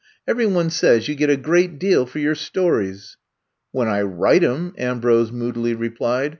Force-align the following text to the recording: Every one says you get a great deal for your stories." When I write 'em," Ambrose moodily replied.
Every 0.27 0.47
one 0.47 0.71
says 0.71 1.07
you 1.07 1.13
get 1.13 1.29
a 1.29 1.37
great 1.37 1.77
deal 1.77 2.07
for 2.07 2.17
your 2.17 2.33
stories." 2.33 3.17
When 3.71 3.87
I 3.87 4.01
write 4.01 4.43
'em," 4.43 4.73
Ambrose 4.75 5.31
moodily 5.31 5.75
replied. 5.75 6.29